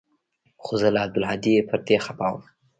خو 0.63 0.73
زه 0.81 0.87
له 0.93 0.99
عبدالهادي 1.05 1.55
پر 1.69 1.79
دې 1.87 1.97
خپه 2.05 2.25
وم. 2.31 2.43